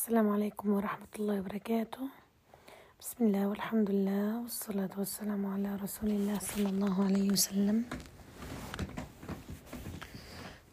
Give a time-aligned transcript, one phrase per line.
[0.00, 2.04] السلام عليكم ورحمة الله وبركاته.
[3.00, 7.84] بسم الله والحمد لله والصلاة والسلام على رسول الله صلى الله عليه وسلم.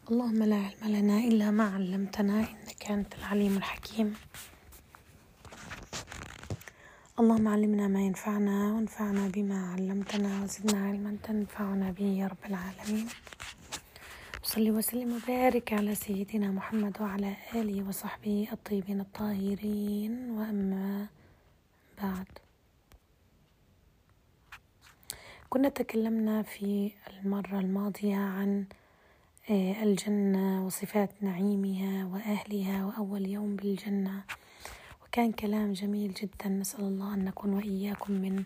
[0.09, 4.07] اللهم لا علم لنا إلا ما علمتنا إنك أنت العليم الحكيم.
[7.19, 13.07] اللهم علمنا ما ينفعنا وانفعنا بما علمتنا وزدنا علما تنفعنا به يا رب العالمين.
[14.47, 20.29] صلي وسلم وبارك على سيدنا محمد وعلى آله وصحبه الطيبين الطاهرين.
[20.29, 21.07] وأما
[22.01, 22.27] بعد.
[25.49, 28.65] كنا تكلمنا في المرة الماضية عن
[29.49, 34.23] آه، الجنة وصفات نعيمها وأهلها وأول يوم بالجنة.
[35.03, 36.49] وكان كلام جميل جدا.
[36.49, 38.43] نسأل الله أن نكون وإياكم من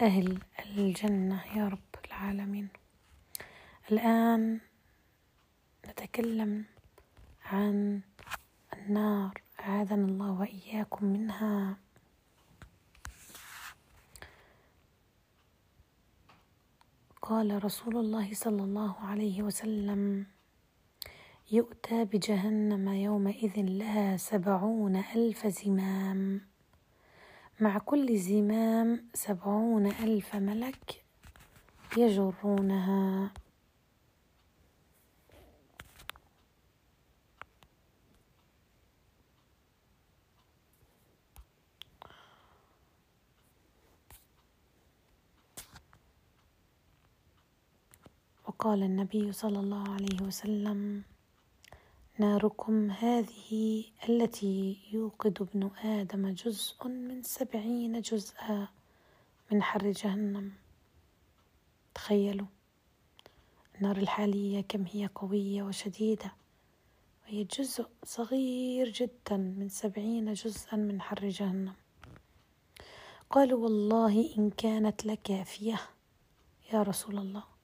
[0.00, 0.38] أهل
[0.76, 1.44] الجنة.
[1.56, 2.68] يا رب العالمين.
[3.92, 4.67] الآن
[5.88, 6.64] نتكلم
[7.44, 8.00] عن
[8.72, 11.76] النار أعاذنا الله وإياكم منها.
[17.22, 20.26] قال رسول الله صلى الله عليه وسلم
[21.52, 26.40] يؤتى بجهنم يومئذ لها سبعون ألف زمام.
[27.60, 31.04] مع كل زمام سبعون ألف ملك
[31.96, 33.30] يجرونها.
[48.58, 51.02] وقال النبي صلى الله عليه وسلم
[52.18, 58.68] ناركم هذه التي يوقد ابن آدم جزء من سبعين جزءا
[59.52, 60.52] من حر جهنم.
[61.94, 62.46] تخيلوا
[63.76, 66.32] النار الحالية كم هي قوية وشديدة
[67.22, 71.74] وهي جزء صغير جدا من سبعين جزءا من حر جهنم.
[73.30, 75.80] قالوا والله إن كانت لكافية
[76.72, 77.57] يا رسول الله.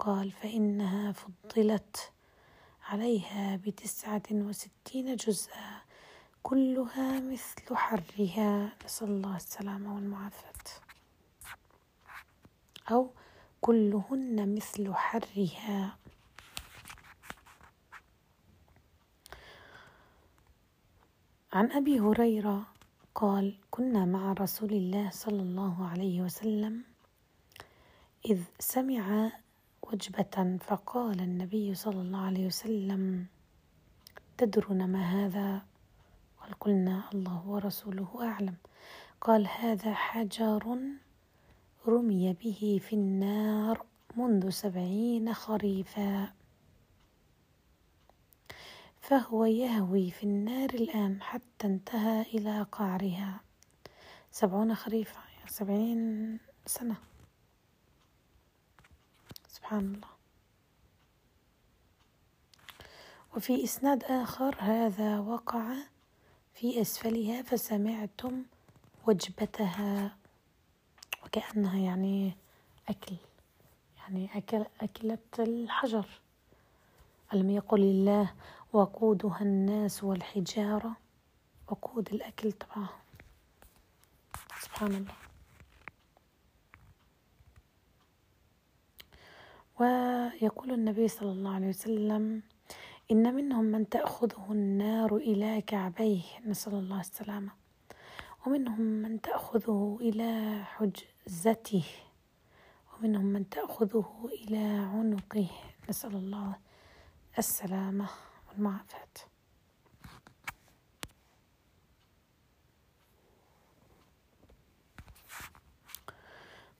[0.00, 2.12] قال فإنها فضلت
[2.88, 5.82] عليها بتسعة وستين جزءا
[6.42, 8.72] كلها مثل حرها.
[8.84, 10.64] نسأل الله السلامة والمعافاة.
[12.90, 13.10] أو
[13.60, 15.96] كلهن مثل حرها.
[21.52, 22.66] عن أبي هريرة
[23.14, 26.84] قال كنا مع رسول الله صلى الله عليه وسلم
[28.24, 29.32] إذ سمع
[29.82, 33.26] وجبة فقال النبي صلى الله عليه وسلم
[34.38, 35.62] تدرون ما هذا؟
[36.40, 38.54] قال قلنا الله ورسوله أعلم.
[39.20, 40.78] قال هذا حجر
[41.86, 43.86] رمي به في النار
[44.16, 46.32] منذ سبعين خريفا.
[49.00, 53.40] فهو يهوي في النار الآن حتى انتهى إلى قعرها.
[54.30, 57.09] سبعون خريفا سبعين سنة.
[59.70, 60.08] سبحان الله.
[63.36, 65.74] وفي إسناد آخر هذا وقع
[66.54, 68.42] في أسفلها فسمعتم
[69.06, 70.16] وجبتها.
[71.24, 72.36] وكأنها يعني
[72.88, 73.16] أكل
[73.98, 76.06] يعني أكل أكلت الحجر.
[77.34, 78.34] ألم يقل الله
[78.72, 80.96] وقودها الناس والحجارة؟
[81.68, 83.00] وقود الأكل تبعهم.
[84.60, 85.29] سبحان الله.
[89.80, 92.42] ويقول النبي صلى الله عليه وسلم
[93.10, 97.52] إن منهم من تأخذه النار إلى كعبيه نسأل الله السلامة.
[98.46, 101.84] ومنهم من تأخذه إلى حجزته.
[102.92, 105.48] ومنهم من تأخذه إلى عنقه.
[105.88, 106.58] نسأل الله
[107.38, 108.08] السلامة
[108.48, 109.14] والمعافاة.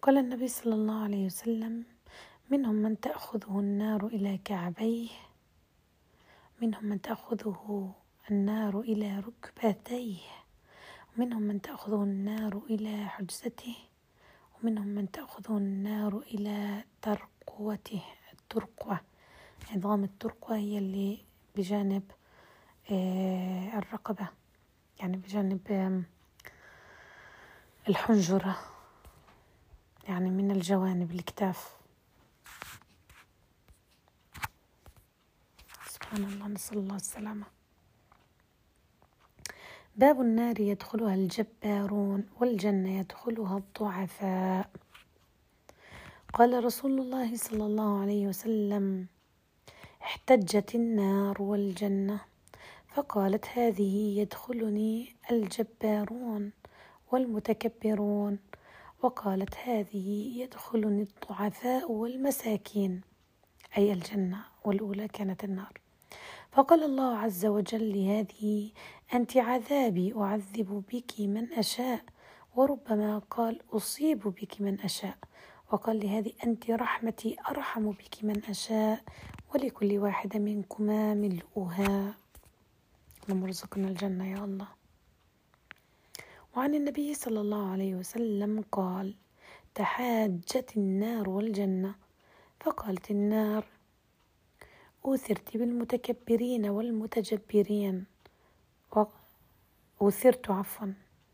[0.02, 1.84] قال النبي صلى الله عليه وسلم
[2.50, 5.08] منهم من تأخذه النار إلى كعبيه
[6.62, 7.94] منهم من تأخذه
[8.30, 10.18] النار إلى ركبتيه
[11.16, 13.76] ومنهم من تأخذه النار إلى حجزته
[14.54, 18.02] ومنهم من تأخذه النار إلى ترقوته
[18.32, 19.00] الترقوة.
[19.70, 21.18] عظام الترقوة هي اللي
[21.56, 22.02] بجانب
[22.90, 24.28] آه، الرقبة
[25.00, 26.04] يعني بجانب
[27.88, 28.56] الحنجرة
[30.08, 31.79] يعني من الجوانب الكتاف.
[36.10, 37.46] سبحان الله نسأل الله السلامة.
[39.96, 44.70] باب النار يدخلها الجبارون والجنة يدخلها الضعفاء.
[46.34, 49.06] قال رسول الله صلى الله عليه وسلم
[50.02, 52.20] احتجت النار والجنة
[52.88, 56.52] فقالت هذه يدخلني الجبارون
[57.12, 58.38] والمتكبرون.
[59.02, 63.00] وقالت هذه يدخلني الضعفاء والمساكين
[63.76, 65.80] أي الجنة والأولى كانت النار.
[66.52, 68.70] فقال الله عز وجل لهذه
[69.14, 72.04] أنت عذابي أعذب بك من أشاء.
[72.56, 75.18] وربما قال أصيب بك من أشاء.
[75.72, 79.02] وقال لهذه أنت رحمتي أرحم بك من أشاء
[79.54, 82.14] ولكل واحدة منكما ملؤها
[83.24, 84.68] اللهم ارزقنا الجنة يا الله.
[86.56, 89.14] وعن النبي صلى الله عليه وسلم قال
[89.74, 91.94] تحاجت النار والجنة.
[92.60, 93.64] فقالت النار
[95.04, 98.04] أوثرت بالمتكبرين والمتجبرين.
[100.02, 100.92] أوثرت عفوا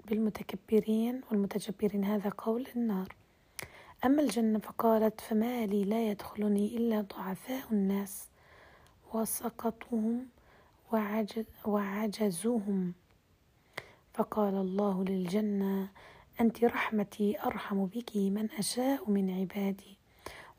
[0.08, 2.04] بالمتكبرين والمتجبرين.
[2.04, 3.14] هذا قول النار.
[4.04, 8.28] أما الجنة فقالت فما لي لا يدخلني إلا ضعفاء الناس.
[9.14, 10.26] وسقطهم
[10.92, 12.92] وعجز وعجزوهم.
[14.14, 15.88] فقال الله للجنة
[16.40, 19.96] أنت رحمتي أرحم بك من أشاء من عبادي.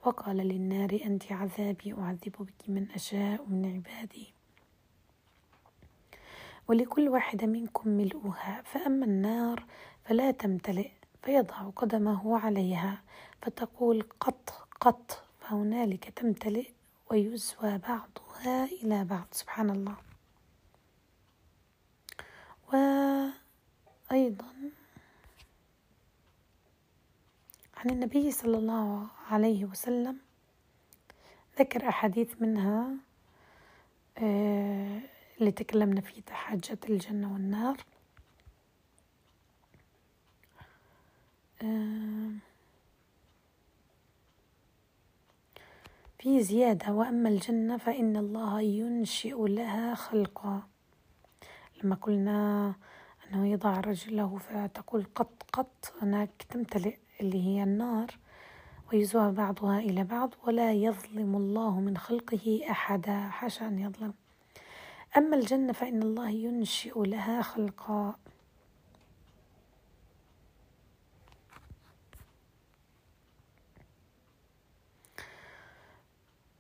[0.06, 4.34] وقال للنار أنت عذابي أعذب بك من أشاء من عبادي.
[6.68, 9.66] ولكل واحد منكم ملؤها فأما النار
[10.06, 10.92] فلا تمتلئ
[11.24, 13.02] فيضع قدمه عليها
[13.42, 16.70] فتقول قط قط فهنالك تمتلئ
[17.12, 19.28] ويزوى بعضها إلى بعض.
[19.32, 19.96] سبحان الله.
[24.12, 24.46] وأيضا
[27.78, 30.18] عن النبي صلى الله عليه وسلم
[31.60, 32.90] ذكر أحاديث منها
[34.18, 35.00] آه،
[35.40, 37.78] اللي تكلمنا فيه تحاجة الجنة والنار.
[41.64, 42.32] آه،
[46.20, 50.62] في زيادة وأما الجنة فإن الله ينشئ لها خلقا.
[51.84, 52.74] لما قلنا
[53.28, 58.18] أنه يضع رجله فتقول قط قط هناك تمتلئ اللي هي النار
[58.94, 63.28] ويزوى بعضها إلى بعض ولا يظلم الله من خلقه أحدا.
[63.30, 64.14] حاشا أن يظلم.
[65.18, 68.16] أما الجنة فإن الله ينشئ لها خلقا.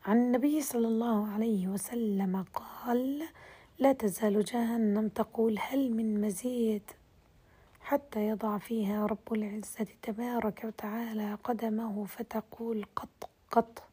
[0.06, 3.24] عن النبي صلى الله عليه وسلم قال
[3.80, 6.84] لا تزال جهنم تقول هل من مزيد؟
[7.88, 13.84] حتى يضع فيها رب العزة تبارك وتعالى قدمه فتقول قط قط.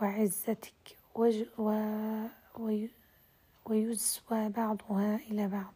[0.00, 1.70] وعزتك وج و
[3.66, 5.74] ويزوى بعضها إلى بعض.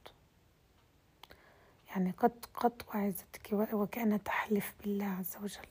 [1.91, 5.67] يعني قط قط وعزتك وكأن تحلف بالله عز وجل.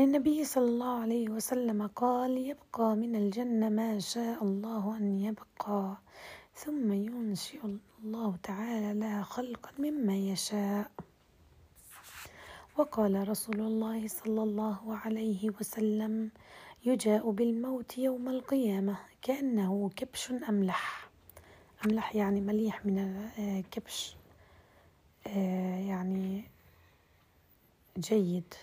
[0.00, 5.96] عن النبي صلى الله عليه وسلم قال يبقى من الجنة ما شاء الله أن يبقى
[6.54, 7.60] ثم ينشئ
[8.04, 10.90] الله تعالى لها خلقا مما يشاء.
[12.78, 16.30] وقال رسول الله صلى الله عليه وسلم
[16.84, 21.10] يجاء بالموت يوم القيامة كأنه كبش أملح.
[21.86, 22.98] أملح يعني مليح من
[23.38, 24.16] الكبش
[25.26, 26.44] آه، يعني
[27.98, 28.54] جيد.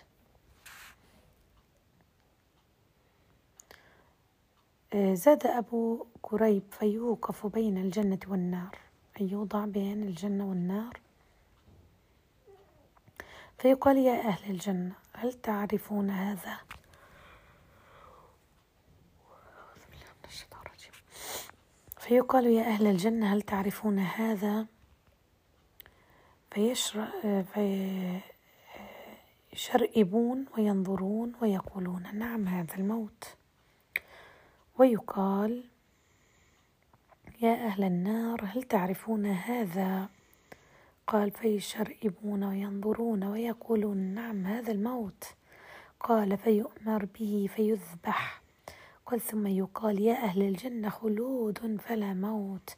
[4.95, 8.77] زاد أبو كريب فيوقف بين الجنة والنار
[9.21, 10.99] أي يوضع بين الجنة والنار
[13.59, 16.57] فيقال يا أهل الجنة هل تعرفون هذا؟
[21.97, 24.67] فيقال يا أهل الجنة هل تعرفون هذا؟
[26.51, 27.07] فيشر...
[29.51, 33.36] فيشرئبون وينظرون ويقولون نعم هذا الموت
[34.79, 35.63] ويقال
[37.41, 40.09] يا أهل النار هل تعرفون هذا؟
[41.07, 45.23] قال فيشرئبون وينظرون ويقولون نعم هذا الموت.
[45.99, 48.41] قال فيؤمر به فيذبح.
[49.05, 52.69] قال ثم يقال يا أهل الجنة خلود فلا موت.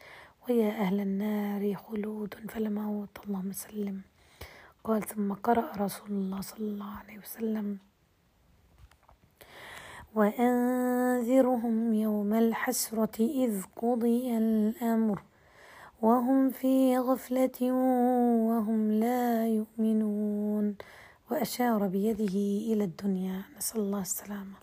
[0.50, 3.18] ويا أهل النار خلود فلا موت.
[3.26, 4.02] اللهم سلم.
[4.84, 7.89] قال ثم قرأ رسول الله صلى الله عليه وسلم
[10.16, 15.24] وأنذرهم يوم الحسرة إذ قضي الأمر
[16.02, 17.72] وهم في غفلة
[18.50, 20.76] وهم لا يؤمنون
[21.32, 22.36] وأشار بيده
[22.74, 23.44] إلى الدنيا.
[23.58, 24.56] نسأل الله السلامة.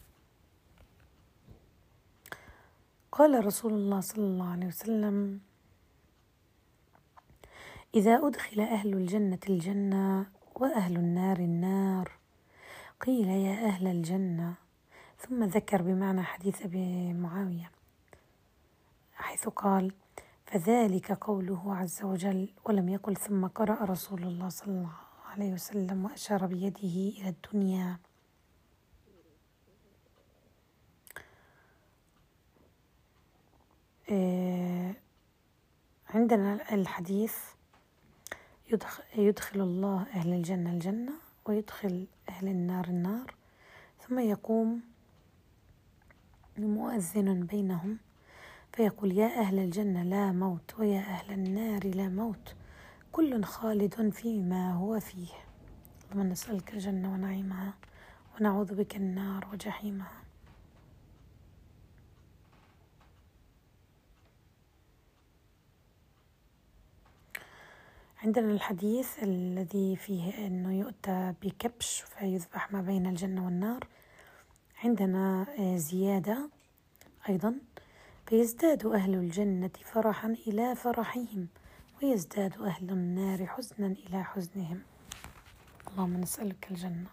[3.13, 5.41] قال رسول الله صلى الله عليه وسلم
[7.95, 12.11] إذا أدخل أهل الجنة الجنة وأهل النار النار
[13.01, 14.55] قيل يا أهل الجنة
[15.19, 17.71] ثم ذكر بمعنى حديث أبي معاوية
[19.15, 19.93] حيث قال
[20.47, 24.93] فذلك قوله عز وجل ولم يقل ثم قرأ رسول الله صلى الله
[25.27, 27.99] عليه وسلم وأشار بيده إلى الدنيا
[34.11, 34.95] آه،
[36.09, 37.37] عندنا الحديث
[38.73, 41.13] يدخل, يدخل الله أهل الجنة الجنة
[41.47, 43.35] ويدخل أهل النار النار
[44.01, 44.83] ثم يقوم
[46.65, 47.99] مؤذن بينهم
[48.73, 52.55] فيقول يا أهل الجنة لا موت ويا أهل النار لا موت
[53.13, 55.29] كل خالد فيما هو فيه.
[56.13, 57.75] اللهم نسألك الجنة ونعيمها
[58.37, 60.23] ونعوذ بك النار وجحيمها.
[68.25, 73.87] عندنا الحديث الذي فيه أنه يؤتى بكبش فيذبح ما بين الجنة والنار.
[74.85, 76.51] عندنا آه، زيادة
[77.29, 77.55] أيضا.
[78.27, 81.49] فيزداد أهل الجنة فرحا إلى فرحهم
[82.03, 84.83] ويزداد أهل النار حزنا إلى حزنهم.
[85.89, 87.07] اللهم نسألك الجنة.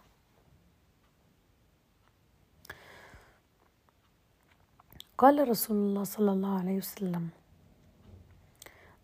[5.17, 7.29] قال رسول الله صلى الله عليه وسلم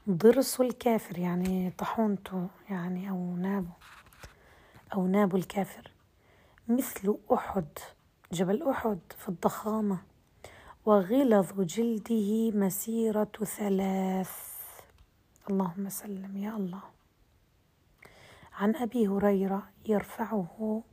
[0.09, 3.73] ضرس الكافر يعني طحونته يعني أو نابه
[4.93, 5.91] أو ناب الكافر.
[6.67, 7.67] مثل أحد
[8.31, 10.01] جبل أحد في الضخامة
[10.85, 14.31] وغلظ جلده مسيرة ثلاث.
[15.49, 16.83] اللهم سلم يا الله.
[18.53, 20.83] عن أبي هريرة يرفعه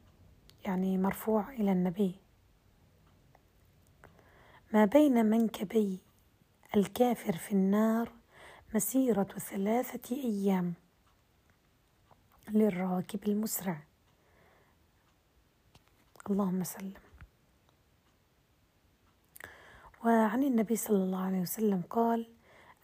[0.65, 2.15] يعني مرفوع إلى النبي.
[4.73, 5.99] ما بين منكبي
[6.77, 8.13] الكافر في النار
[8.75, 10.75] مسيرة ثلاثة أيام
[12.49, 13.83] للراكب المسرع.
[16.31, 17.06] اللهم سلم.
[20.07, 22.27] وعن النبي صلى الله عليه وسلم قال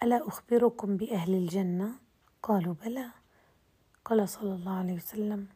[0.02, 1.92] ألا أخبركم بأهل الجنة؟
[2.42, 3.06] قالوا بلى.
[4.04, 5.46] قال صلى الله عليه وسلم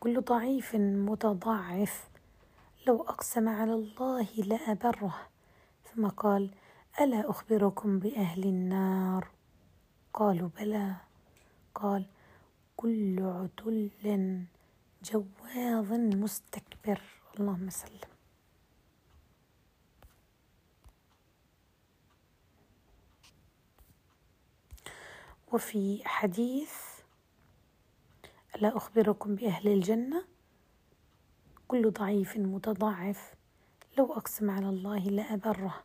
[0.00, 2.08] كل ضعيف متضعف
[2.86, 5.16] لو أقسم على الله لأبره.
[5.84, 6.50] ثم قال
[7.00, 9.28] ألا أخبركم بأهل النار؟
[10.14, 10.94] قالوا بلى.
[11.74, 12.06] قال
[12.76, 13.90] كل عتل
[15.04, 17.00] جواظ مستكبر.
[17.40, 18.19] اللهم سلم
[25.52, 26.72] وفي حديث
[28.56, 30.24] ألا أخبركم بأهل الجنة؟
[31.68, 33.34] كل ضعيف متضعف.
[33.98, 35.84] لو أقسم على الله لأبره.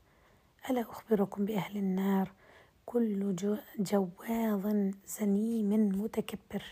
[0.70, 2.32] ألا أخبركم بأهل النار؟
[2.86, 3.36] كل
[3.80, 6.64] جواظ زنيم متكبر.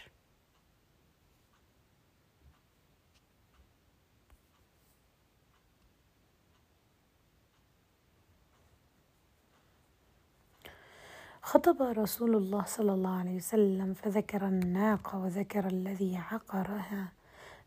[11.43, 17.12] خطب رسول الله صلى الله عليه وسلم فذكر الناقة وذكر الذي عقرها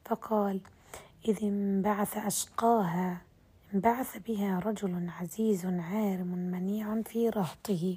[0.04, 0.60] فقال
[1.28, 3.20] إذ انبعث أشقاها
[3.74, 7.96] انبعث بها رجل عزيز عارم منيع في رهطه.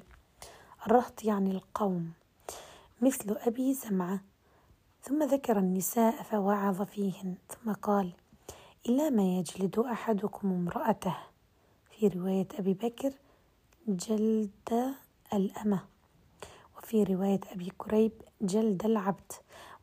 [0.86, 2.12] الرهط يعني القوم
[3.00, 4.20] مثل أبي زمعة.
[5.02, 8.12] ثم ذكر النساء فوعظ فيهن ثم قال
[8.88, 11.16] إلى ما يجلد أحدكم امرأته.
[11.90, 13.12] في رواية أبي بكر
[13.88, 14.94] جلد
[15.34, 15.80] الأمة.
[16.78, 19.32] وفي رواية أبي كريب جلد العبد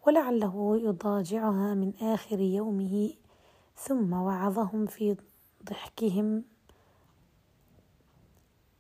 [0.07, 3.13] ولعله يضاجعها من آخر يومه
[3.75, 5.17] ثم وعظهم في
[5.69, 6.43] ضحكهم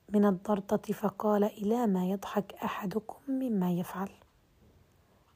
[0.09, 4.09] من الضرطة فقال إلى ما يضحك أحدكم مما يفعل.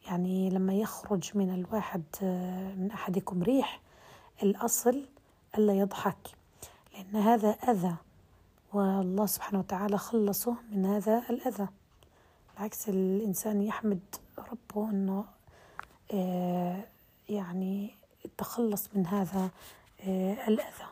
[0.08, 2.04] يعني لما يخرج من الواحد
[2.78, 3.82] من أحدكم ريح
[4.44, 5.06] الأصل
[5.58, 6.28] ألا يضحك
[6.94, 7.96] لأن هذا أذى.
[8.74, 11.68] والله سبحانه وتعالى خلصه من هذا الأذى.
[12.54, 14.00] بالعكس الإنسان يحمد
[14.38, 15.26] ربه أنه
[16.14, 16.84] آه،
[17.30, 17.96] يعني
[18.38, 19.50] تخلص من هذا
[20.08, 20.88] آه، الأذى.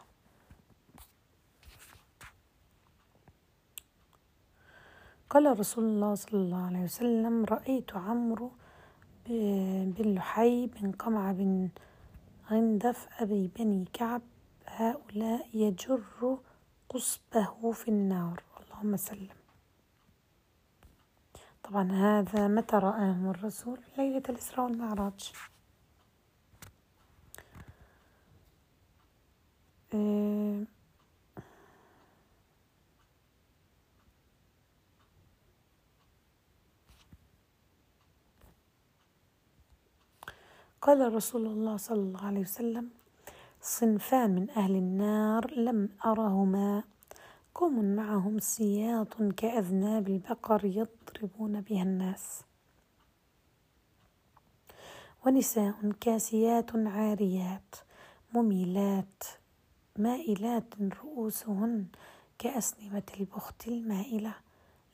[5.29, 8.51] قال رسول الله صلى الله عليه وسلم رأيت عمرو
[9.27, 11.69] بن لحي بن قمع بن
[12.51, 14.21] غندف أبي بني كعب
[14.65, 16.37] هؤلاء يجر
[16.89, 18.43] قصبه في النار.
[18.59, 19.37] اللهم سلم.
[21.63, 25.31] طبعا هذا متى رآهم الرسول؟ ليلة الإسراء والمعراج.
[40.81, 42.89] قال رسول الله صلى الله عليه وسلم
[43.69, 46.83] صنفان من أهل النار لم أرهما.
[47.55, 52.41] قوم معهم سياط كأذناب البقر يضربون بها الناس.
[55.25, 57.75] ونساء كاسيات عاريات
[58.33, 59.23] مميلات
[59.97, 61.85] مائلات رؤوسهن
[62.39, 64.33] كأسنمة البخت المائلة.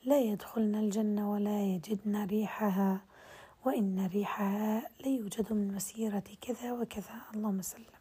[0.04, 3.00] لا يدخلن الجنة ولا يجدن ريحها
[3.64, 7.20] وإن ريحها ليوجد من مسيرة كذا وكذا.
[7.34, 7.95] اللهم سلم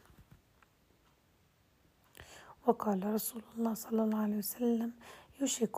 [2.67, 4.91] وقال رسول الله صلى الله عليه وسلم
[5.41, 5.77] يشك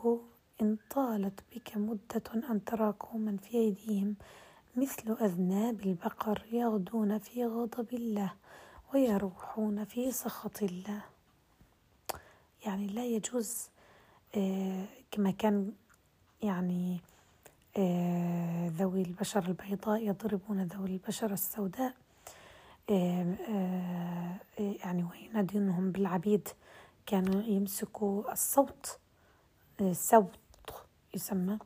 [0.62, 4.16] إن طالت بك مدة أن ترى قوما في أيديهم
[4.76, 8.34] مثل أذناب البقر يغدون في غضب الله
[8.94, 11.02] ويروحون في سخط الله.
[12.66, 13.70] يعني لا يجوز
[14.36, 15.72] آه، كما كان
[16.44, 17.00] يعني
[17.78, 21.94] آه، ذوي البشرة البيضاء يضربون ذوي البشرة السوداء
[22.90, 23.36] آه،
[24.58, 26.48] يعني وينادونهم بالعبيد.
[27.08, 29.00] كانوا يمسكوا الصوت
[29.92, 30.36] صوت
[31.14, 31.58] يسمى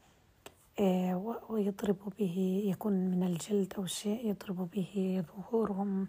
[1.49, 6.07] ويضرب به يكون من الجلد أو شيء يضرب به ظهورهم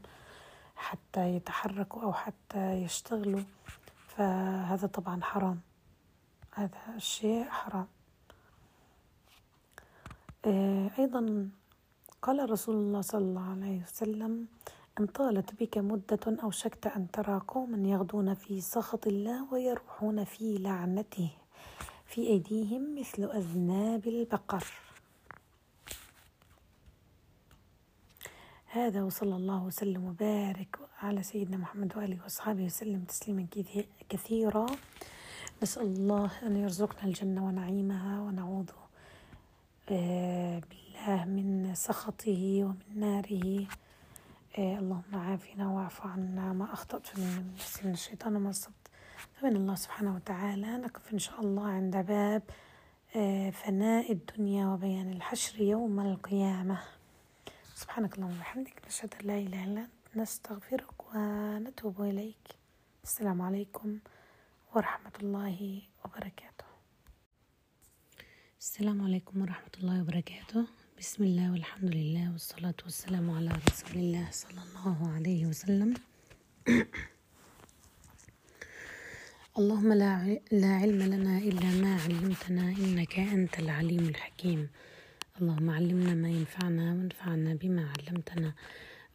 [0.77, 3.43] حتى يتحركوا أو حتى يشتغلوا.
[4.09, 5.61] فهذا طبعا حرام.
[6.53, 7.87] هذا الشيء حرام.
[10.45, 11.51] آه، أيضا
[12.23, 14.47] قال رسول الله صلى الله عليه وسلم
[15.01, 21.31] إن طالت بك مدة أوشكت أن ترى قوما يغدون في سخط الله ويروحون في لعنته
[22.07, 24.65] في أيديهم مثل أذناب البقر.
[28.67, 33.47] هذا وصلى الله وسلم وبارك على سيدنا محمد وآله وأصحابه وسلم تسليما
[34.09, 34.67] كثيرا.
[35.63, 38.71] نسأل الله أن يرزقنا الجنة ونعيمها ونعوذ
[39.91, 43.67] آه، بالله من سخطه ومن ناره.
[44.59, 46.53] آه، اللهم عافنا واعف عنا.
[46.53, 48.89] ما أخطأت من نفسي من الشيطان وما صبت
[49.35, 50.77] فمن الله سبحانه وتعالى.
[50.77, 52.43] نقف إن شاء الله عند باب
[53.17, 56.79] آه، فناء الدنيا وبيان الحشر يوم القيامة.
[57.75, 62.47] سبحانك اللهم وبحمدك نشهد أن لا إله إلا أنت نستغفرك ونتوب إليك.
[63.05, 63.99] السلام عليكم
[64.75, 66.65] ورحمة الله وبركاته.
[68.61, 70.67] السلام عليكم ورحمة الله وبركاته.
[71.03, 75.95] بسم الله والحمد لله والصلاة والسلام على رسول الله صلى الله عليه وسلم.
[79.59, 84.69] اللهم لا, علم لنا إلا ما علمتنا إنك أنت العليم الحكيم.
[85.41, 88.55] اللهم علمنا ما ينفعنا وانفعنا بما علمتنا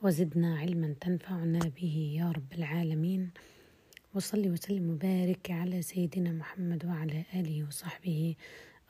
[0.02, 3.32] وزدنا علما تنفعنا به يا رب العالمين.
[4.14, 8.36] وصل وسلم وبارك على سيدنا محمد وعلى آله وصحبه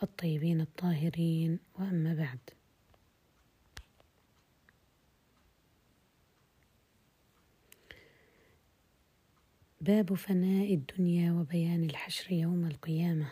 [0.04, 1.60] الطيبين الطاهرين.
[1.80, 2.57] وأما بعد.
[9.82, 13.28] باب فناء الدنيا وبيان الحشر يوم القيامة.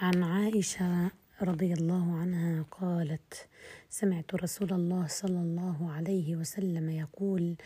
[0.00, 1.10] عن عائشة
[1.42, 3.48] رضي الله عنها قالت
[3.90, 7.56] سمعت رسول الله صلى الله عليه وسلم يقول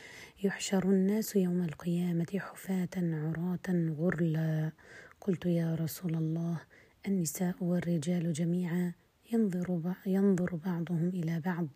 [0.44, 4.72] يحشر الناس يوم القيامة حفاة عراة غرلا.
[5.20, 6.60] قلت يا رسول الله
[7.06, 8.92] النساء والرجال جميعا
[9.32, 11.66] ينظر, ينظر بعضهم إلى بعض.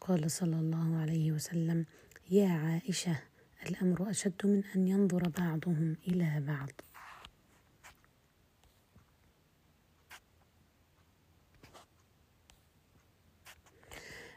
[0.00, 1.84] قال صلى الله عليه وسلم
[2.30, 3.18] يا عائشة
[3.66, 6.68] الأمر أشد من أن ينظر بعضهم إلى بعض.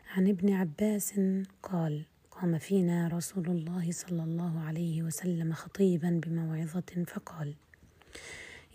[0.08, 1.20] عن ابن عباس
[1.64, 7.56] قال قام فينا رسول الله صلى الله عليه وسلم خطيبا بموعظة فقال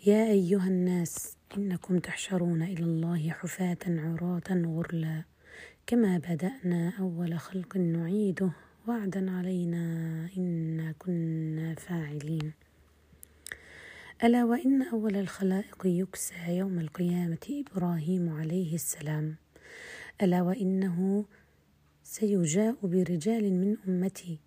[0.05, 5.23] يا أيها الناس إنكم تحشرون إلى الله حفاة عراة غرلا
[5.87, 8.51] كما بدأنا أول خلق نعيده
[8.87, 9.83] وعدا علينا
[10.37, 12.53] إنا كنا فاعلين.
[14.23, 19.35] ألا وإن أول الخلائق يكسى يوم القيامة إبراهيم عليه السلام.
[20.21, 21.25] ألا وإنه
[22.03, 24.39] سيجاء برجال من أمتي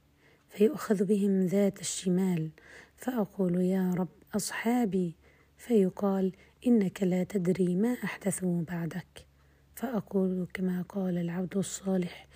[0.49, 2.51] فيؤخذ بهم ذات الشمال.
[2.97, 5.15] فأقول يا رب أصحابي
[5.59, 6.33] فيقال
[6.67, 9.27] إنك لا تدري ما أحدثوا بعدك.
[9.75, 12.31] فأقول كما قال العبد الصالح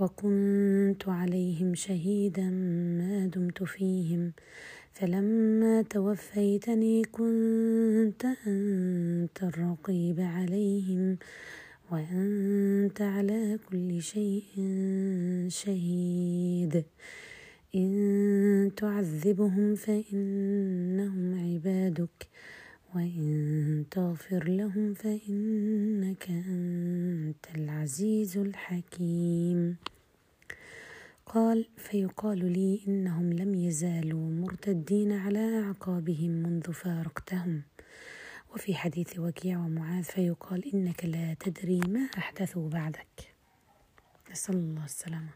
[0.00, 2.50] وكنت عليهم شهيدا
[2.98, 4.32] ما دمت فيهم.
[4.92, 11.18] فلما توفيتني كنت أنت الرقيب عليهم
[11.90, 14.44] وأنت على كل شيء
[15.48, 16.84] شهيد.
[17.74, 22.28] إن تعذبهم فإنهم عبادك
[22.94, 24.94] وإن تغفر لهم
[26.48, 29.76] أنت العزيز العزيز الحكيم.
[31.28, 37.62] قال فيقال لي إنهم لم يزالوا مرتدين على أعقابهم منذ فارقتهم.
[38.54, 43.34] وفي حديث وكيع ومعاذ فيقال إنك لا تدري ما أحدثوا بعدك.
[44.30, 45.30] نسأل الله السلامة.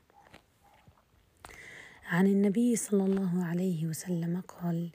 [2.06, 4.90] عن النبي صلى الله عليه وسلم قال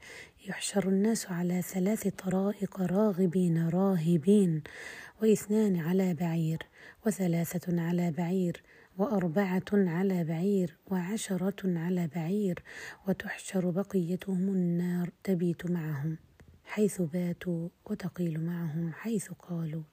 [0.48, 4.64] يحشر الناس على ثلاث طرائق راغبين راهبين
[5.22, 6.60] واثنان على بعير
[7.06, 8.64] وثلاثة على بعير
[8.98, 12.64] وأربعة على بعير وعشرة على بعير
[13.08, 16.18] وتحشر بقيتهم النار تبيت معهم
[16.66, 19.84] حيث باتوا وتقيل معهم حيث قالوا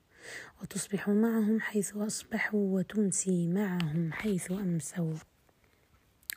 [0.63, 5.15] وتصبح معهم حيث أصبحوا وتمسي معهم حيث أمسوا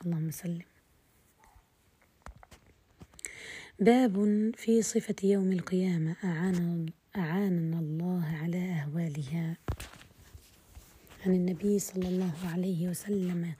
[0.05, 0.65] اللهم سلم.
[3.79, 9.57] باب في صفة يوم القيامة أعاننا, أعاننا الله على أهوالها.
[11.27, 13.53] عن النبي صلى الله عليه وسلم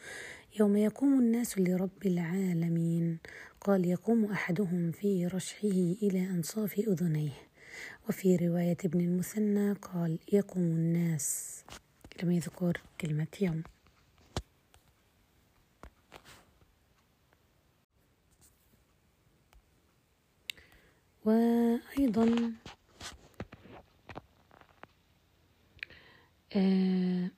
[0.60, 3.18] يوم يقوم الناس لرب العالمين.
[3.62, 5.68] قال يقوم أحدهم في رشحه
[6.04, 7.32] إلى أنصاف أذنيه.
[8.10, 11.64] وفي رواية ابن المثنى قال يقوم الناس.
[12.24, 13.64] لم يذكر كلمة يوم.
[21.26, 22.54] وأيضا
[26.56, 27.32] آه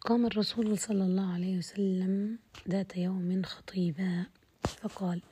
[0.00, 4.26] قام الرسول صلى الله عليه وسلم ذات يوم خطيبا
[4.64, 5.22] فقال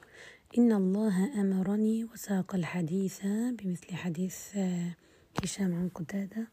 [0.59, 4.57] إن الله أمرني وساق الحديث بمثل حديث
[5.42, 6.48] هشام عن قتادة.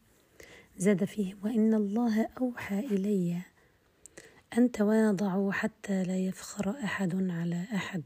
[0.78, 3.42] زاد فيه وإن الله أوحى إلي
[4.58, 8.02] أن تواضعوا حتى لا يفخر أحد على أحد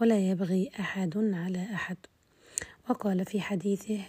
[0.00, 1.96] ولا يبغي أحد على أحد.
[2.90, 4.00] وقال في حديثه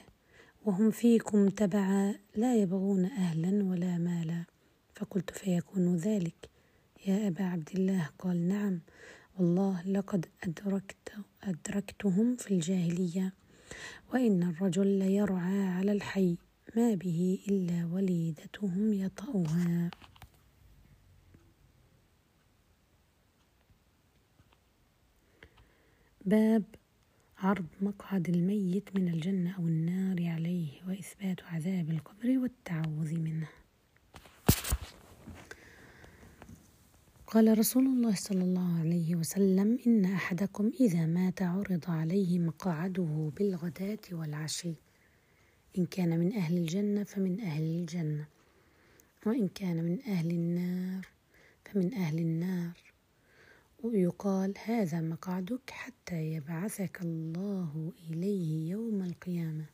[0.65, 4.56] وهم فيكم تبعا لا يبغون أهلا ولا مالا.
[4.97, 6.49] فقلت فيكون ذلك.
[7.05, 8.79] يا أبا عبد الله قال نعم.
[9.39, 11.11] والله لقد أدركت
[11.43, 13.33] أدركتهم في الجاهلية.
[14.13, 16.37] وإن الرجل ليرعى على الحي
[16.75, 19.91] ما به إلا وليدتهم يطأها
[26.25, 26.63] باب
[27.37, 33.47] عرض مقعد الميت من الجنة أو النار عليه وإثبات عذاب القبر والتعوذ منه.
[37.27, 43.99] قال رسول الله صلى الله عليه وسلم إن أحدكم إذا مات عرض عليه مقعده بالغداة
[44.11, 44.73] والعشي.
[45.77, 48.27] إن كان من أهل الجنة فمن أهل الجنة
[49.25, 51.07] وإن كان من أهل النار
[51.65, 52.77] فمن أهل النار.
[53.83, 59.65] ويقال هذا مقعدك حتى يبعثك الله إليه يوم القيامة.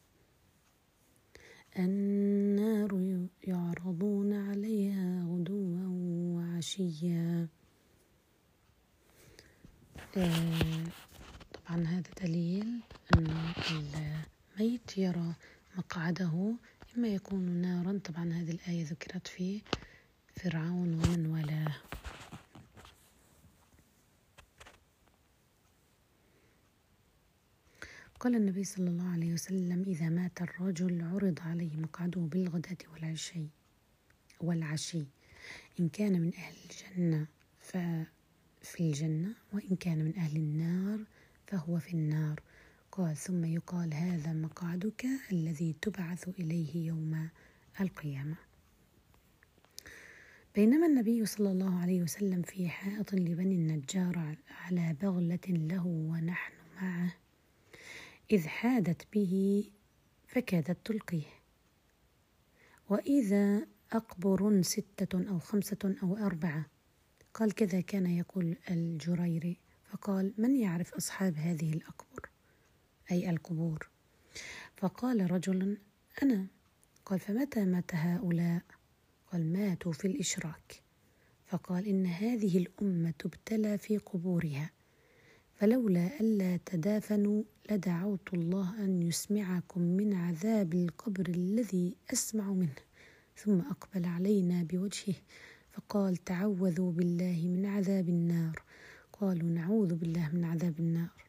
[1.80, 4.83] النار يعرضون عليها
[6.64, 7.48] وعشيا
[10.18, 10.84] آه
[11.54, 12.80] طبعا هذا دليل
[13.16, 13.54] أن
[14.60, 15.34] الميت يرى
[15.78, 16.56] مقعده
[16.98, 19.62] إما يكون نارا طبعا هذه الآية ذكرت في
[20.36, 21.76] فرعون ومن والاه.
[28.20, 33.48] قال النبي صلى الله عليه وسلم إذا مات الرجل عرض عليه مقعده بالغداة والعشي
[34.42, 35.04] والعشي.
[35.80, 37.28] إن كان من أهل الجنة
[37.62, 41.00] ففي الجنة وإن كان من أهل النار
[41.48, 42.42] فهو في النار.
[42.92, 47.30] قال ثم يقال هذا مقعدك الذي تبعث إليه يوم
[47.82, 48.36] القيامة.
[50.56, 57.16] بينما النبي صلى الله عليه وسلم في حائط لبني النجار على بغلة له ونحن معه
[58.32, 59.64] إذ حادت به
[60.28, 61.26] فكادت تلقيه.
[62.90, 66.66] وإذا أقبر ستة أو خمسة أو أربعة.
[67.34, 69.60] قال كذا كان يقول الجريري.
[69.92, 72.30] فقال من يعرف أصحاب هذه الأقبر
[73.12, 73.90] أي القبور؟
[74.78, 75.78] فقال رجل
[76.24, 76.48] أنا.
[77.06, 78.62] قال فمتى مات هؤلاء؟
[79.32, 80.84] قال ماتوا في الإشراك.
[81.48, 84.70] فقال إن هذه الأمة تبتلى في قبورها.
[85.56, 92.76] فلولا ألا تدافنوا لدعوت الله أن يسمعكم من عذاب القبر الذي أسمع منه.
[93.36, 95.16] ثم أقبل علينا بوجهه
[95.72, 98.62] فقال تعوذوا بالله من عذاب النار.
[99.14, 101.24] قالوا نعوذ بالله من عذاب النار.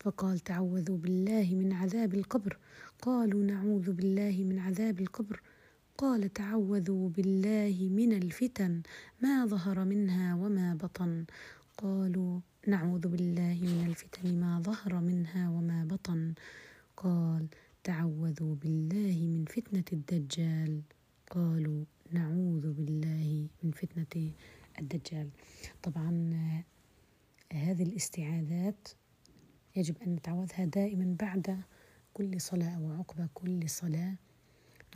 [0.00, 2.58] فقال تعوذوا بالله من عذاب القبر.
[3.02, 5.40] قالوا نعوذ بالله من عذاب القبر.
[5.98, 8.82] قال تعوذوا بالله من الفتن.
[9.22, 11.24] ما ظهر منها وما بطن.
[11.78, 14.40] قالوا نعوذ بالله من الفتن.
[14.40, 16.34] ما ظهر منها وما بطن.
[16.96, 17.46] قال
[17.84, 20.95] تعوذوا بالله من فتنة الدجال.
[21.30, 24.32] قالوا نعوذ بالله من فتنة
[24.78, 25.30] الدجال.
[25.82, 26.10] طبعا
[27.52, 28.88] هذه الاستعاذات
[29.76, 31.62] يجب أن نتعوذها دائما بعد
[32.14, 34.14] كل صلاة أو عقب كل صلاة.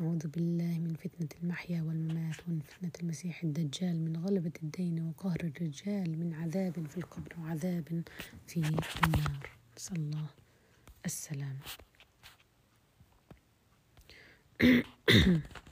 [0.00, 6.18] نعوذ بالله من فتنة المحيا والممات ومن فتنة المسيح الدجال من غلبة الدين وقهر الرجال
[6.18, 8.02] من عذاب في القبر وعذاب
[8.46, 9.50] في النار.
[9.76, 10.26] نسأل الله
[11.06, 11.56] السلام.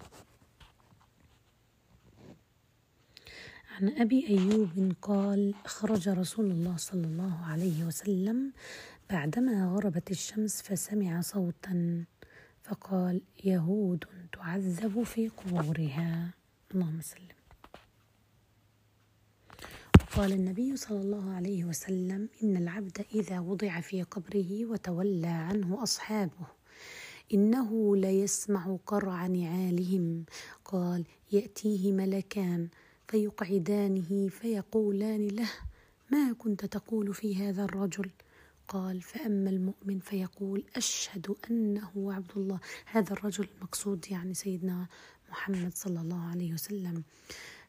[3.80, 8.52] عن أبي أيوب قال خرج رسول الله صلى الله عليه وسلم
[9.10, 12.04] بعدما غربت الشمس فسمع صوتا
[12.62, 16.34] فقال يهود تعذب في قبورها.
[16.74, 17.38] اللهم سلم
[20.00, 26.46] وقال النبي صلى الله عليه وسلم إن العبد إذا وضع في قبره وتولى عنه أصحابه
[27.34, 30.24] إنه ليسمع قرع نعالهم.
[30.64, 32.68] قال يأتيه ملكان
[33.08, 35.50] فيقعدانه فيقولان له
[36.10, 38.10] ما كنت تقول في هذا الرجل؟
[38.68, 42.60] قال فأما المؤمن فيقول أشهد أنه عبد الله.
[42.86, 44.86] هذا الرجل المقصود يعني سيدنا
[45.30, 47.02] محمد صلى الله عليه وسلم.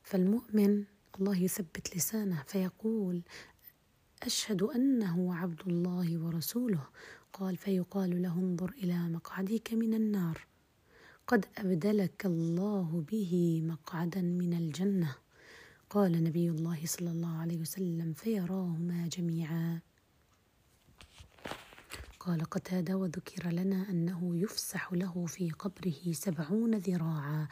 [0.03, 0.83] فالمؤمن
[1.19, 3.21] الله يثبت لسانه فيقول
[4.23, 6.87] أشهد أنه عبد الله ورسوله.
[7.33, 10.45] قال فيقال له انظر إلى مقعدك من النار
[11.27, 15.15] قد أبدلك الله به مقعدا من الجنة.
[15.89, 19.81] قال نبي الله صلى الله عليه وسلم فيراهما جميعا.
[22.19, 27.47] قال قتادة وذكر لنا أنه يفسح له في قبره سبعون ذراعا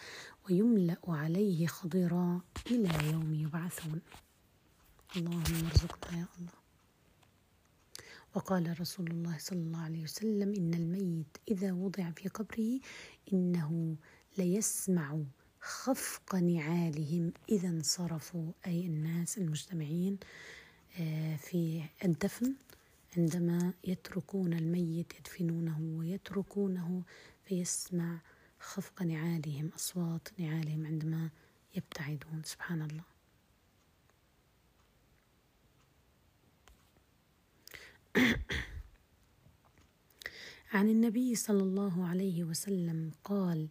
[0.45, 4.01] ويملأ عليه خضرا إلى يوم يبعثون.
[5.15, 6.57] اللهم ارزقنا يا الله.
[8.35, 12.79] وقال رسول الله صلى الله عليه وسلم إن الميت إذا وضع في قبره
[13.33, 13.95] إنه
[14.37, 15.19] ليسمع
[15.67, 20.17] خفق نعالهم إذا انصرفوا أي الناس المجتمعين
[20.99, 22.53] آه، في الدفن
[23.17, 27.03] عندما يتركون الميت يدفنونه ويتركونه
[27.45, 28.21] فيسمع
[28.59, 31.29] خفق نعالهم أصوات نعالهم عندما
[31.75, 32.41] يبتعدون.
[32.43, 33.03] سبحان الله.
[40.73, 43.67] عن النبي صلى الله عليه وسلم قال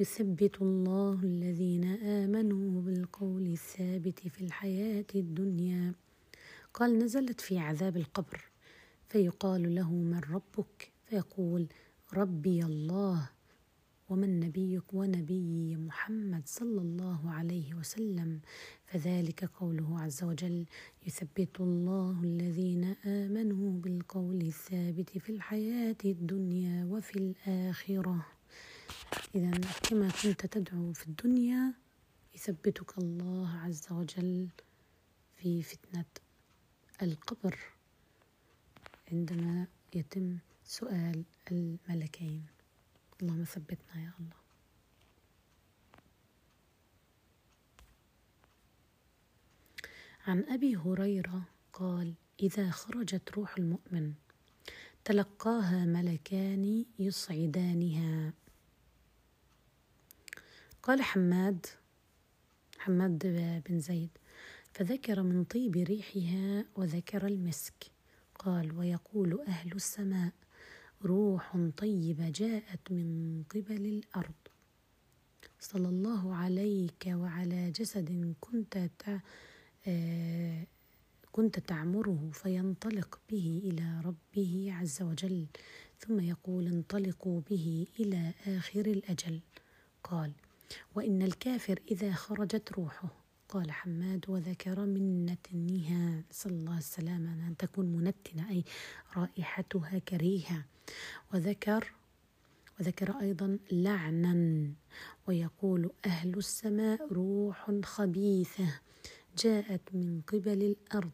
[0.00, 5.94] يثبت الله الذين آمنوا بالقول الثابت في الحياة الدنيا.
[6.74, 8.50] قال نزلت في عذاب القبر.
[9.08, 11.66] فيقال له من ربك؟ فيقول
[12.14, 13.30] ربي الله.
[14.08, 18.40] ومن نبيك ونبي محمد صلى الله عليه وسلم.
[18.86, 20.66] فذلك قوله عز وجل
[21.06, 28.37] يثبت الله الذين آمنوا بالقول الثابت في الحياة الدنيا وفي الآخرة.
[29.34, 31.74] اذا كما كنت تدعو في الدنيا
[32.34, 34.48] يثبتك الله عز وجل
[35.36, 36.04] في فتنة
[37.02, 37.58] القبر
[39.12, 42.46] عندما يتم سؤال الملكين.
[43.22, 44.38] اللهم ثبتنا يا الله.
[50.26, 51.42] عن أبي هريرة
[51.72, 54.14] قال إذا خرجت روح المؤمن
[55.04, 58.32] تلقاها ملكان يصعدانها.
[60.88, 61.66] قال حماد
[62.78, 63.26] حماد
[63.68, 64.10] بن زيد
[64.72, 67.90] فذكر من طيب ريحها وذكر المسك.
[68.34, 70.32] قال ويقول أهل السماء
[71.04, 74.34] روح طيبة جاءت من قبل الأرض.
[75.60, 78.90] صلى الله عليك وعلى جسد كنت
[81.32, 85.46] كنت تعمره فينطلق به إلى ربه عز وجل
[85.98, 89.40] ثم يقول انطلقوا به إلى آخر الأجل.
[90.04, 90.32] قال
[90.94, 93.08] وإن الكافر إذا خرجت روحه.
[93.48, 98.64] قال حماد وذكر من نتنها نسأل الله السلامة أن تكون منتنة أي
[99.16, 100.64] رائحتها كريهة.
[101.34, 101.92] وذكر
[102.80, 104.66] وذكر أيضا لعنا.
[105.26, 108.80] ويقول أهل السماء روح خبيثة
[109.38, 111.10] جاءت من قبل الأرض.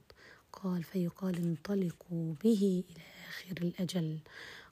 [0.53, 4.19] قال فيقال انطلقوا به إلى آخر الأجل.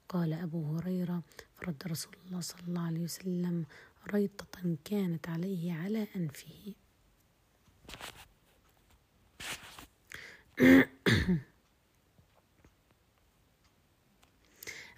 [0.08, 1.22] قال أبو هريرة
[1.54, 3.64] فرد رسول الله صلى الله عليه وسلم
[4.10, 6.74] ريطة كانت عليه على أنفه.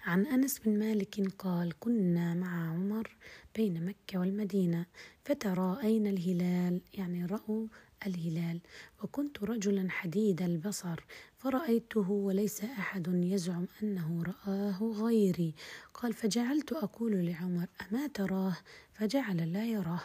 [0.05, 3.17] عن أنس بن مالك قال كنا مع عمر
[3.55, 4.85] بين مكة والمدينة
[5.23, 7.67] فتراءينا الهلال؟ يعني رأوا
[8.05, 8.59] الهلال
[9.03, 11.05] وكنت رجلا حديد البصر
[11.37, 15.53] فرأيته وليس أحد يزعم أنه رآه غيري.
[15.93, 18.57] قال فجعلت أقول لعمر أما تراه؟
[18.93, 20.01] فجعل لا يراه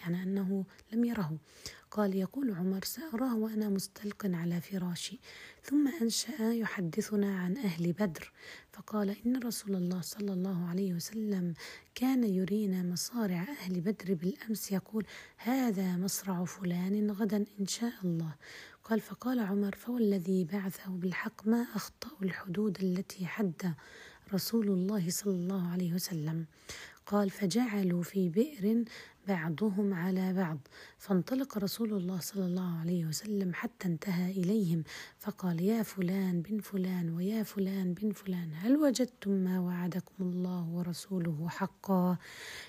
[0.00, 1.38] يعني أنه لم يره.
[1.92, 5.20] قال يقول عمر سأراه وأنا مستلق على فراشي
[5.62, 8.32] ثم أنشأ يحدثنا عن أهل بدر.
[8.72, 11.54] فقال إن رسول الله صلى الله عليه وسلم
[11.94, 18.34] كان يرينا مصارع أهل بدر بالأمس يقول هذا مصرع فلان غدا إن شاء الله.
[18.84, 23.74] قال فقال عمر فوالذي بعثه بالحق ما أخطأ الحدود التي حد
[24.34, 26.46] رسول الله صلى الله عليه وسلم.
[27.06, 28.84] قال فجعلوا في بئر
[29.28, 30.58] بعضهم على بعض.
[30.98, 34.84] فانطلق رسول الله صلى الله عليه وسلم حتى انتهى إليهم.
[35.18, 41.48] فقال يا فلان بن فلان ويا فلان بن فلان هل وجدتم ما وعدكم الله ورسوله
[41.48, 42.16] حقا؟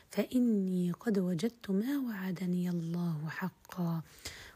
[0.09, 4.01] فإني قد وجدت ما وعدني الله حقا.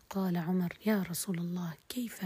[0.10, 2.26] قال عمر يا رسول الله كيف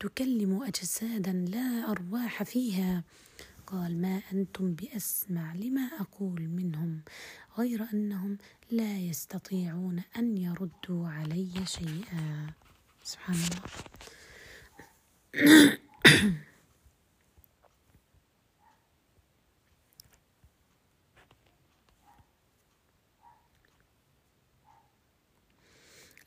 [0.00, 3.04] تكلم أجسادا لا أرواح فيها؟
[3.68, 7.02] قال ما أنتم بأسمع لما أقول منهم
[7.58, 8.38] غير أنهم
[8.70, 12.50] لا يستطيعون أن يردوا علي شيئا.
[13.04, 13.60] سبحان الله.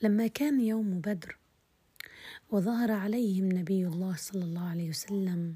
[0.01, 1.37] لما كان يوم بدر
[2.51, 5.55] وظهر عليهم نبي الله صلى الله عليه وسلم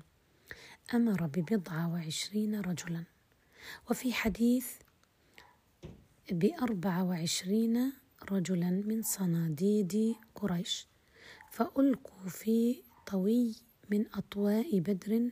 [0.94, 3.04] أمر ببضع وعشرين رجلا.
[3.90, 4.68] وفي حديث
[6.32, 7.94] بأربع وعشرين
[8.32, 10.88] رجلا من صناديد قريش
[11.52, 13.56] فألقوا في طوي
[13.90, 15.30] من أطواء بدر.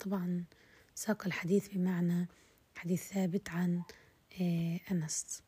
[0.00, 0.44] طبعا
[0.94, 2.28] ساق الحديث بمعنى
[2.76, 3.82] حديث ثابت عن
[4.40, 5.42] آه، أنس.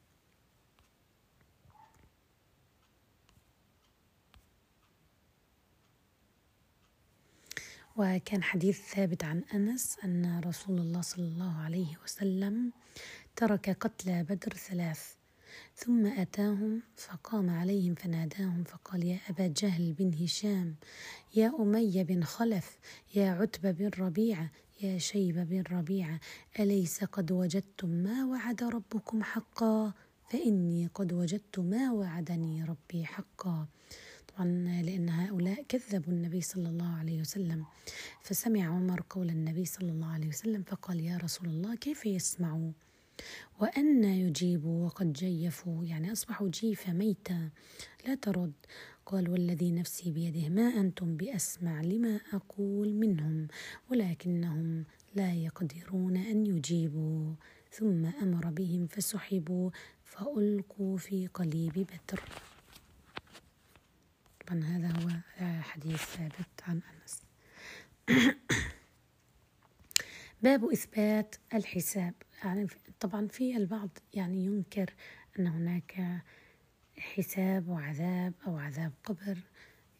[8.00, 12.72] وكان حديث ثابت عن أنس أن رسول الله صلى الله عليه وسلم
[13.36, 15.14] ترك قتلى بدر ثلاث
[15.76, 20.74] ثم أتاهم فقام عليهم فناداهم فقال يا أبا جهل بن هشام
[21.36, 22.78] يا أمية بن خلف
[23.14, 24.50] يا عتبة بن ربيعة
[24.82, 26.20] يا شيبة بن ربيعة
[26.58, 29.92] أليس قد وجدتم ما وعد ربكم حقا؟
[30.30, 33.66] فإني قد وجدت ما وعدني ربي حقا.
[34.44, 37.64] لأن هؤلاء كذبوا النبي صلى الله عليه وسلم.
[38.22, 42.72] فسمع عمر قول النبي صلى الله عليه وسلم فقال يا رسول الله كيف يسمعوا؟
[43.61, 47.50] وأن يجيبوا وقد جيفوا يعني أصبحوا جيفة ميتة
[48.07, 48.53] لا ترد.
[49.07, 53.48] قال والذي نفسي بيده ما أنتم بأسمع لما أقول منهم
[53.90, 57.35] ولكنهم لا يقدرون أن يجيبوا.
[57.72, 59.70] ثم أمر بهم فسحبوا
[60.05, 62.20] فألقوا في قليب بدر.
[64.50, 65.10] طبعا هذا هو
[65.62, 67.22] حديث ثابت عن أنس.
[70.42, 72.14] باب إثبات الحساب.
[72.44, 72.66] يعني
[73.00, 74.94] طبعا في البعض يعني ينكر
[75.38, 76.22] أن هناك
[76.98, 79.38] حساب وعذاب أو عذاب قبر.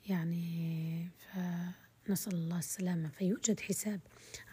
[0.09, 3.09] يعني فنسأل الله السلامة.
[3.09, 4.01] فيوجد حساب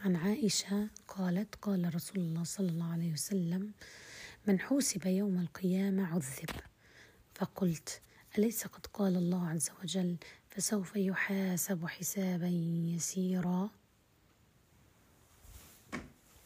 [0.04, 3.72] عن عائشة قالت قال رسول الله صلى الله عليه وسلم
[4.48, 6.50] من حوسب يوم القيامة عذب.
[7.36, 8.02] فقلت
[8.38, 10.18] أليس قد قال الله عز وجل
[10.50, 12.48] فسوف يحاسب حسابا
[12.96, 13.70] يسيرا؟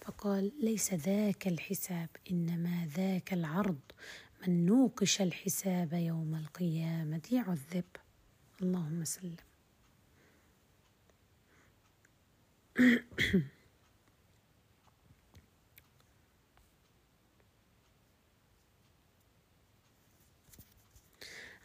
[0.02, 3.80] فقال ليس ذاك الحساب إنما ذاك العرض.
[4.48, 7.86] من نوقش الحساب يوم القيامة عذب
[8.62, 9.36] اللهم سلم.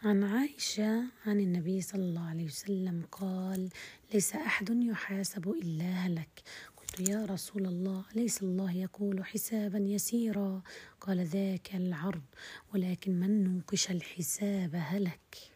[0.07, 3.69] عن عائشة عن النبي صلى الله عليه وسلم قال
[4.15, 6.43] ليس أحد يحاسب إلا هلك.
[6.77, 10.63] قلت يا رسول الله ليس الله يقول حسابا يسيرا.
[11.01, 12.23] قال ذاك العرض
[12.75, 15.53] ولكن من نوقش الحساب هلك؟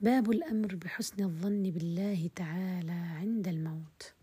[0.00, 4.19] باب الأمر بحسن الظن بالله تعالى عند الموت.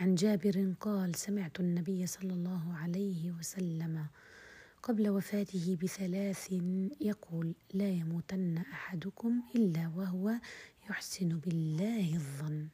[0.00, 4.06] عن جابر قال سمعت النبي صلى الله عليه وسلم
[4.82, 6.52] قبل وفاته بثلاث
[7.00, 10.32] يقول لا يموتن أحدكم إلا وهو
[10.90, 12.68] يحسن بالله الظن.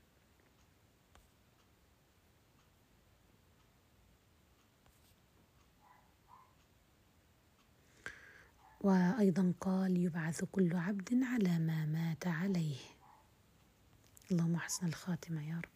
[8.81, 12.77] وأيضا قال يبعث كل عبد على ما مات عليه.
[14.31, 15.76] اللهم حسن الخاتمة يا رب.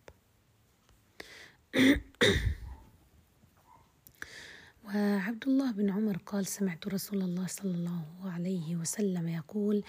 [4.85, 9.85] وعبد الله بن عمر قال سمعت رسول الله صلى الله عليه وسلم يقول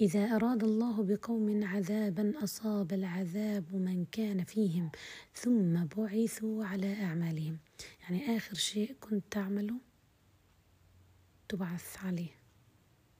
[0.00, 4.90] إذا أراد الله بقوم عذابا أصاب العذاب من كان فيهم
[5.34, 7.58] ثم بعثوا على أعمالهم.
[8.02, 9.76] يعني آخر شيء كنت تعمله؟
[11.48, 12.36] تبعث عليه.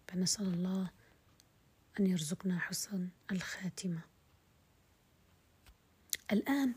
[0.08, 0.90] فنسأل الله
[2.00, 4.00] أن يرزقنا حسن الخاتمة.
[6.32, 6.74] الآن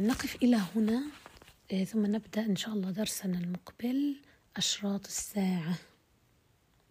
[0.00, 1.02] نقف إلى هنا.
[1.70, 4.16] إيه، ثم نبدأ إن شاء الله درسنا المقبل
[4.56, 5.78] أشراط الساعة.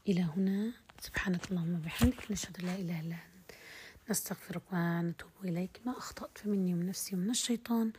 [0.08, 0.72] إلى هنا.
[1.00, 3.52] سبحانك اللهم وبحمدك نشهد لا إله إلا أنت.
[4.10, 5.82] نستغفرك ونتوب إليك.
[5.86, 7.94] ما أخطأت فمني ومن نفسي ومن الشيطان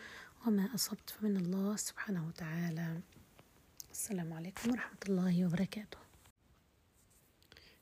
[0.47, 3.01] وما أصبت فمن الله سبحانه وتعالى.
[3.93, 5.99] السلام عليكم ورحمة الله وبركاته.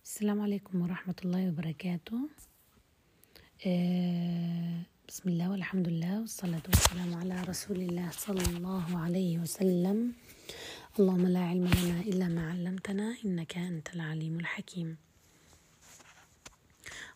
[0.05, 2.29] السلام عليكم ورحمة الله وبركاته.
[3.67, 10.13] آه بسم الله والحمد لله والصلاة والسلام على رسول الله صلى الله عليه وسلم.
[10.99, 14.97] اللهم لا علم لنا إلا ما علمتنا إنك أنت العليم الحكيم.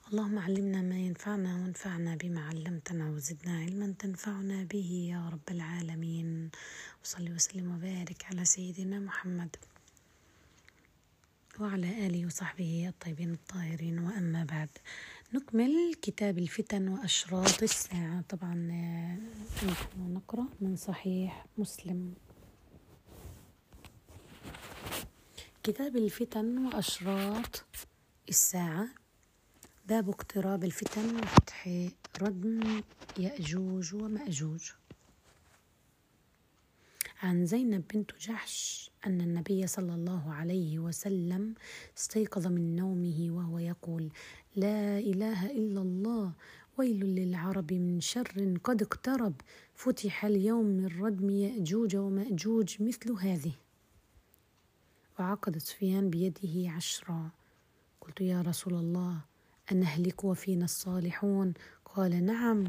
[0.08, 6.50] اللهم علمنا ما ينفعنا وانفعنا بما علمتنا وزدنا علما تنفعنا به يا رب العالمين.
[7.04, 9.56] وصل وسلم وبارك على سيدنا محمد
[11.60, 13.98] وعلى آله وصحبه الطيبين الطاهرين.
[13.98, 14.68] وأما بعد
[15.34, 18.20] نكمل كتاب الفتن وأشراط الساعة.
[18.28, 19.18] طبعا آه،
[19.98, 22.14] نقرأ من صحيح مسلم.
[25.62, 27.64] كتاب الفتن وأشراط
[28.28, 28.88] الساعة.
[29.86, 31.68] باب اقتراب الفتن وفتح
[32.22, 32.82] ردم
[33.18, 34.70] يأجوج ومأجوج.
[37.22, 41.54] عن زينب بنت جحش أن النبي صلى الله عليه وسلم
[41.98, 44.10] استيقظ من نومه وهو يقول
[44.56, 46.32] لا إله إلا الله
[46.78, 49.34] ويل للعرب من شر قد اقترب
[49.74, 53.52] فتح اليوم من ردم يأجوج ومأجوج مثل هذه.
[55.18, 57.30] وعقد سفيان بيده عشرا.
[58.00, 59.20] قلت يا رسول الله
[59.72, 61.54] أنهلك وفينا الصالحون؟
[61.84, 62.64] قال نعم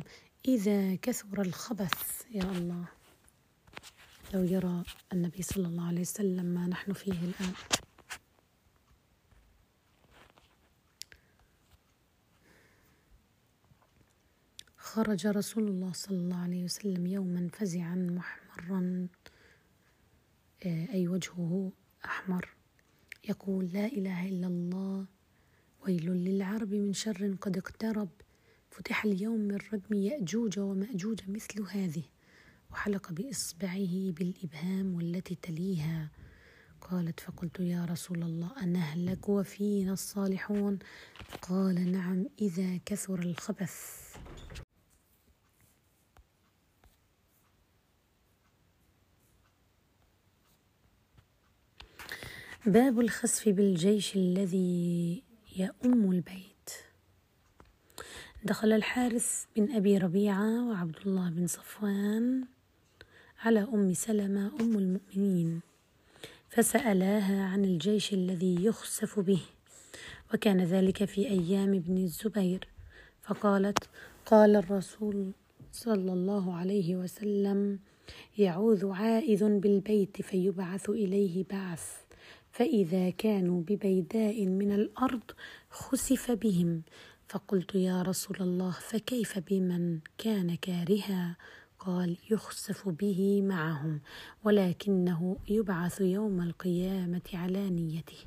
[0.48, 2.26] إذا كثر الخبث.
[2.32, 3.01] يا الله.
[4.34, 7.54] لو يرى النبي صلى الله عليه وسلم ما نحن فيه الآن.
[14.78, 19.08] خرج رسول الله صلى الله عليه وسلم يوما فزعا محمرا
[20.66, 21.72] آه، أي وجهه
[22.06, 22.50] أحمر
[23.30, 25.06] يقول لا إله إلا الله
[25.86, 28.10] ويل للعرب من شر قد اقترب
[28.72, 32.04] فتح اليوم من ردم يأجوج ومأجوج مثل هذه.
[32.72, 36.10] وحلق بإصبعه بالإبهام والتي تليها.
[36.82, 40.80] قالت فقلت يا رسول الله أنهلك وفينا الصالحون؟
[41.42, 44.02] قال نعم إذا كثر الخبث.
[52.66, 55.24] باب الخسف بالجيش الذي
[55.58, 56.70] يؤم البيت.
[58.44, 62.48] دخل الحارث بن أبي ربيعة وعبد الله بن صفوان
[63.46, 65.62] على أم سلمة أم المؤمنين
[66.50, 69.42] فسألاها عن الجيش الذي يخسف به
[70.34, 72.68] وكان ذلك في أيام ابن الزبير
[73.22, 73.90] فقالت
[74.26, 75.32] قال الرسول
[75.72, 77.80] صلى الله عليه وسلم
[78.38, 81.98] يعوذ عائذ بالبيت فيبعث إليه بعث
[82.52, 85.32] فإذا كانوا ببيداء من الأرض
[85.70, 86.82] خسف بهم
[87.28, 91.38] فقلت يا رسول الله فكيف بمن كان كارها؟
[91.86, 94.02] قال يخسف به معهم
[94.44, 98.18] ولكنه يبعث يوم القيامة على نيته.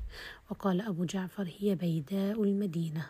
[0.49, 3.09] وقال أبو جعفر هي بيداء المدينة.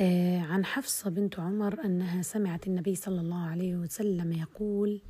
[0.00, 5.00] آه، عن حفصة بنت عمر أنها سمعت النبي صلى الله عليه وسلم يقول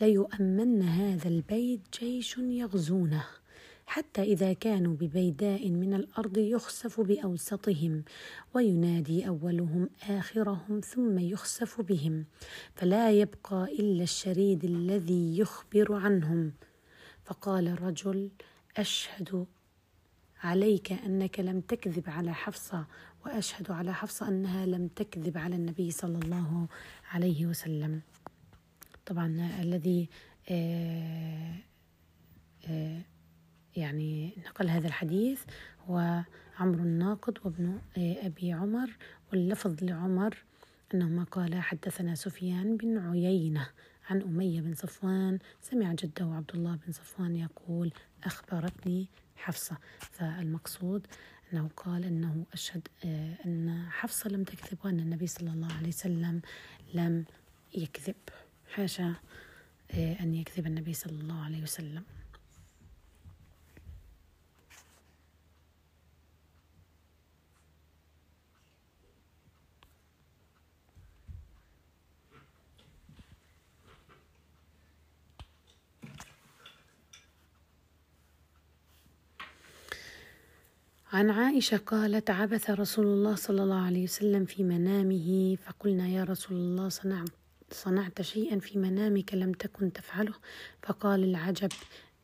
[0.00, 3.24] ليؤمن هذا البيت جيش يغزونه
[3.86, 8.04] حتى إذا كانوا ببيداء من الأرض يخسف بأوسطهم
[8.54, 12.24] وينادي أولهم آخرهم ثم يخسف بهم
[12.74, 16.52] فلا يبقى إلا الشريد الذي يخبر عنهم.
[17.24, 18.30] فقال الرجل
[18.76, 19.46] أشهد
[20.42, 22.86] عليك أنك لم تكذب على حفصة
[23.26, 26.66] وأشهد على حفصة أنها لم تكذب على النبي صلى الله
[27.12, 28.00] عليه وسلم.
[29.06, 30.08] طبعا الذي
[30.50, 31.54] آه،
[32.68, 33.02] آه،
[33.76, 35.42] يعني نقل هذا الحديث
[35.86, 36.22] هو
[36.58, 38.96] عمرو الناقد وابن آه، أبي عمر
[39.30, 40.44] واللفظ لعمر
[40.94, 43.68] أنهما قال حدثنا سفيان بن عيينة
[44.10, 47.92] عن أمية بن صفوان سمع جده عبد الله بن صفوان يقول
[48.24, 51.06] أخبرتني حفصة فالمقصود
[51.52, 52.88] أنه قال أنه أشهد
[53.46, 56.40] أن حفصة لم تكذب وأن النبي صلى الله عليه وسلم
[56.94, 57.24] لم
[57.74, 58.14] يكذب.
[58.72, 59.14] حاشا
[59.90, 62.04] آه، أن يكذب النبي صلى الله عليه وسلم.
[81.12, 86.56] عن عائشة قالت عبث رسول الله صلى الله عليه وسلم في منامه فقلنا يا رسول
[86.56, 87.41] الله صنعت
[87.74, 90.34] صنعت شيئا في منامك لم تكن تفعله؟
[90.82, 91.72] فقال العجب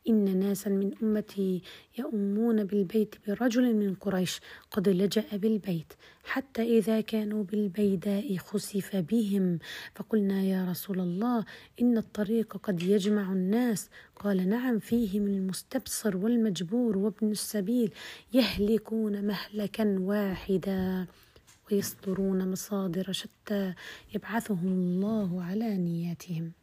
[0.09, 1.61] إن ناسا من أمتي
[1.97, 4.39] يؤمون بالبيت برجل من قريش
[4.71, 5.93] قد لجأ بالبيت
[6.23, 9.59] حتى إذا كانوا بالبيداء خسف بهم.
[9.95, 11.45] فقلنا يا رسول الله
[11.81, 13.89] إن الطريق قد يجمع الناس.
[14.15, 17.93] قال نعم فيهم المستبصر والمجبور وابن السبيل
[18.33, 21.07] يهلكون مهلكا واحدا.
[21.71, 23.73] ويصدرون مصادر شتى
[24.15, 26.58] يبعثهم الله على نياتهم.